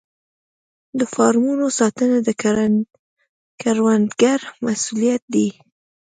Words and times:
د 0.99 1.01
فارمونو 1.13 1.65
ساتنه 1.79 2.17
د 2.27 2.29
کروندګر 3.61 4.39
مسوولیت 4.65 5.23
دی. 5.33 5.47